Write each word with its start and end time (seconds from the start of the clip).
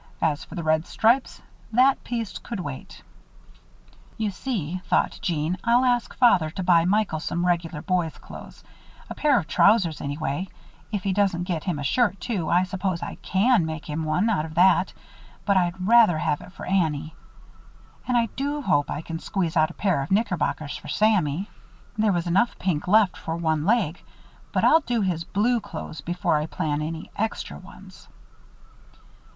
As 0.19 0.43
for 0.43 0.55
the 0.55 0.63
red 0.63 0.87
stripes, 0.87 1.43
that 1.71 2.03
piece 2.03 2.39
could 2.39 2.59
wait. 2.59 3.03
"You 4.17 4.31
see," 4.31 4.81
thought 4.85 5.19
Jeanne, 5.21 5.59
"I'll 5.63 5.85
ask 5.85 6.15
Father 6.15 6.49
to 6.49 6.63
buy 6.63 6.85
Michael 6.85 7.19
some 7.19 7.45
regular 7.45 7.83
boys' 7.83 8.17
clothes. 8.17 8.63
A 9.11 9.13
pair 9.13 9.37
of 9.37 9.47
trousers 9.47 10.01
anyhow. 10.01 10.45
If 10.91 11.03
he 11.03 11.13
doesn't 11.13 11.43
get 11.43 11.65
him 11.65 11.77
a 11.77 11.83
shirt 11.83 12.19
too, 12.19 12.49
I 12.49 12.63
suppose 12.63 13.03
I 13.03 13.13
can 13.21 13.63
make 13.63 13.85
him 13.85 14.03
one 14.03 14.27
out 14.27 14.43
of 14.43 14.55
that, 14.55 14.91
but 15.45 15.55
I'd 15.55 15.87
rather 15.87 16.17
have 16.17 16.41
it 16.41 16.51
for 16.53 16.65
Annie. 16.65 17.13
And 18.07 18.17
I 18.17 18.25
do 18.35 18.63
hope 18.63 18.89
I 18.89 19.03
can 19.03 19.19
squeeze 19.19 19.55
out 19.55 19.69
a 19.69 19.75
pair 19.75 20.01
of 20.01 20.09
knickerbockers 20.09 20.75
for 20.77 20.87
Sammy. 20.87 21.47
There 21.95 22.11
was 22.11 22.25
enough 22.25 22.57
pink 22.57 22.87
left 22.87 23.15
for 23.15 23.35
one 23.35 23.65
leg 23.67 24.01
but 24.51 24.63
I'll 24.63 24.79
do 24.81 25.01
his 25.01 25.23
blue 25.23 25.59
clothes 25.59 26.01
before 26.01 26.37
I 26.37 26.47
plan 26.47 26.81
any 26.81 27.11
extra 27.17 27.59
ones." 27.59 28.07